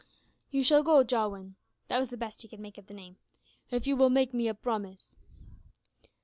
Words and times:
"You 0.49 0.63
shall 0.63 0.81
go, 0.81 1.03
Jowin," 1.03 1.57
(that 1.87 1.99
was 1.99 2.09
the 2.09 2.17
best 2.17 2.41
he 2.41 2.47
could 2.47 2.59
make 2.59 2.79
of 2.79 2.87
the 2.87 2.93
name), 2.95 3.17
"if 3.69 3.85
you 3.85 3.95
will 3.95 4.09
make 4.09 4.33
me 4.33 4.47
a 4.47 4.55
promise." 4.55 5.15